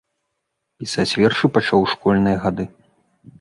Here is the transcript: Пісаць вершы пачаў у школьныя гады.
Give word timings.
Пісаць 0.83 1.17
вершы 1.23 1.45
пачаў 1.59 1.79
у 1.85 1.91
школьныя 1.93 2.41
гады. 2.47 2.65